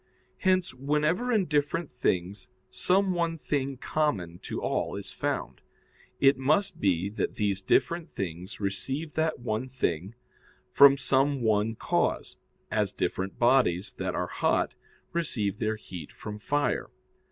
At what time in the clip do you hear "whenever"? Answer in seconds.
0.73-1.31